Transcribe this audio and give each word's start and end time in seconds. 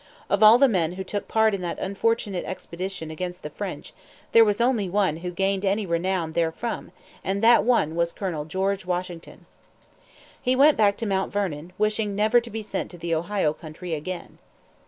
Of 0.31 0.41
all 0.41 0.57
the 0.57 0.67
men 0.67 0.93
who 0.93 1.03
took 1.03 1.27
part 1.27 1.53
in 1.53 1.61
that 1.61 1.77
unfortunate 1.77 2.43
expedition 2.43 3.11
against 3.11 3.43
the 3.43 3.51
French, 3.51 3.93
there 4.31 4.43
was 4.43 4.59
only 4.59 4.89
one 4.89 5.17
who 5.17 5.29
gained 5.29 5.63
any 5.63 5.85
renown 5.85 6.31
therefrom, 6.33 6.91
and 7.23 7.43
that 7.43 7.63
one 7.63 7.93
was 7.93 8.11
Colonel 8.11 8.45
George 8.45 8.83
Washington. 8.83 9.45
He 10.41 10.55
went 10.55 10.75
back 10.75 10.97
to 10.97 11.05
Mount 11.05 11.31
Vernon, 11.31 11.71
wishing 11.77 12.15
never 12.15 12.41
to 12.41 12.49
be 12.49 12.63
sent 12.63 12.89
to 12.89 12.97
the 12.97 13.13
Ohio 13.13 13.53
Country 13.53 13.93
again. 13.93 14.39